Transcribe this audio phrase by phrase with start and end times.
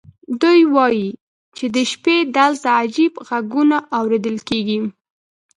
[0.41, 1.09] دوی وایي
[1.57, 4.79] چې د شپې دلته عجیب غږونه اورېدل کېږي.